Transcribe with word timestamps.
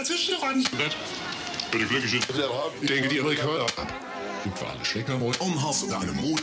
dazwischen 0.00 0.34
ran. 0.36 0.64
Die 1.72 1.78
glückliche 1.78 2.20
Ich 2.80 2.88
denke, 2.88 3.08
die 3.08 3.20
Amerikaner. 3.20 3.66
Gut 4.44 4.58
für 4.58 4.66
alle 4.66 4.84
Schlecker 4.84 5.18
um 5.38 5.62
hast 5.62 5.82
du 5.82 5.88
deine 5.88 6.12
Mut. 6.12 6.42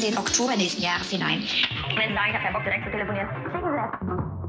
den 0.00 0.16
Oktober 0.18 0.56
nächsten 0.56 0.82
Jahres 0.82 1.10
hinein. 1.10 1.42
Wenn 1.96 2.12
ich 2.12 2.18
habe 2.18 2.32
keinen 2.32 2.52
Bock 2.52 2.64
direkt 2.64 2.84
zu 2.84 2.90
telefonieren, 2.90 3.28
schicken 3.28 3.50
Sie 3.52 3.76
das. 3.76 4.47